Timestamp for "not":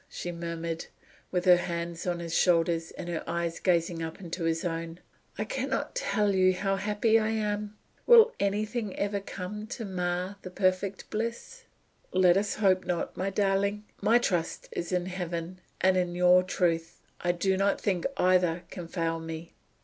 5.69-5.93, 12.83-13.15, 17.55-17.79